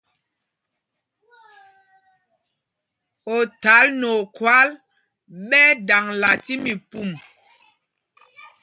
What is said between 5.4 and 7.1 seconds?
ɓɛ daŋla tí mípûm.